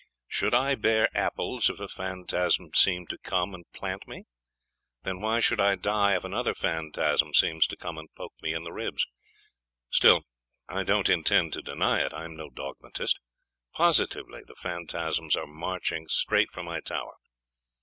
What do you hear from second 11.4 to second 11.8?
to